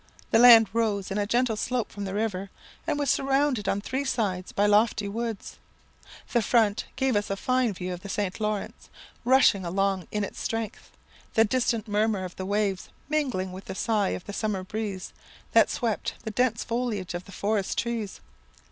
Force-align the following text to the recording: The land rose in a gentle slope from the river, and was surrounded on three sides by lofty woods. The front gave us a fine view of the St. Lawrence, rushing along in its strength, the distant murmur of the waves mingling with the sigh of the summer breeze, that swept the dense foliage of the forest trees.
The 0.31 0.39
land 0.39 0.67
rose 0.73 1.11
in 1.11 1.19
a 1.19 1.27
gentle 1.27 1.55
slope 1.55 1.91
from 1.91 2.05
the 2.05 2.15
river, 2.15 2.49
and 2.87 2.97
was 2.97 3.11
surrounded 3.11 3.69
on 3.69 3.81
three 3.81 4.03
sides 4.03 4.51
by 4.51 4.65
lofty 4.65 5.07
woods. 5.07 5.59
The 6.33 6.41
front 6.41 6.85
gave 6.95 7.15
us 7.15 7.29
a 7.29 7.35
fine 7.37 7.71
view 7.73 7.93
of 7.93 7.99
the 7.99 8.09
St. 8.09 8.39
Lawrence, 8.41 8.89
rushing 9.23 9.63
along 9.63 10.07
in 10.11 10.23
its 10.23 10.39
strength, 10.41 10.89
the 11.35 11.45
distant 11.45 11.87
murmur 11.87 12.25
of 12.25 12.35
the 12.35 12.47
waves 12.47 12.89
mingling 13.09 13.51
with 13.51 13.65
the 13.65 13.75
sigh 13.75 14.09
of 14.17 14.25
the 14.25 14.33
summer 14.33 14.63
breeze, 14.63 15.13
that 15.51 15.69
swept 15.69 16.15
the 16.23 16.31
dense 16.31 16.63
foliage 16.63 17.13
of 17.13 17.25
the 17.25 17.31
forest 17.31 17.77
trees. 17.77 18.21